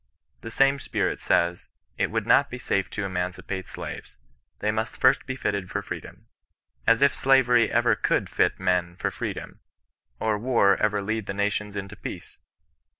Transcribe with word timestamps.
The 0.41 0.49
same 0.49 0.79
spirit 0.79 1.21
says, 1.21 1.67
* 1.81 1.97
It 1.99 2.09
would 2.09 2.25
not 2.25 2.49
be 2.49 2.57
safe 2.57 2.89
to 2.89 3.05
emancipate 3.05 3.67
slaves; 3.67 4.17
they 4.57 4.71
must 4.71 4.97
first 4.99 5.27
be 5.27 5.35
fitted 5.35 5.69
for 5.69 5.83
freedom.' 5.83 6.25
As 6.87 7.03
if 7.03 7.13
slavery 7.13 7.71
ever 7.71 7.95
cordd 7.95 8.27
fit 8.27 8.59
men 8.59 8.95
for 8.95 9.11
free 9.11 9.33
dom, 9.33 9.59
or 10.19 10.39
war 10.39 10.75
ever 10.77 11.03
lead 11.03 11.27
the 11.27 11.35
nations 11.35 11.75
into 11.75 11.95
peace 11.95 12.39